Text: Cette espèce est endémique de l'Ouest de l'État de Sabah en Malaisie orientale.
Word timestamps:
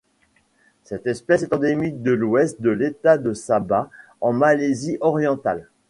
Cette 0.83 1.05
espèce 1.05 1.43
est 1.43 1.53
endémique 1.53 2.01
de 2.01 2.11
l'Ouest 2.11 2.59
de 2.59 2.71
l'État 2.71 3.19
de 3.19 3.35
Sabah 3.35 3.87
en 4.19 4.33
Malaisie 4.33 4.97
orientale. 4.99 5.67